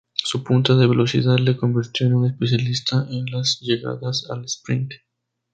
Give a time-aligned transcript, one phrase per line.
[0.15, 4.91] Su punta de velocidad le convirtió en un especialista en las llegadas al sprint.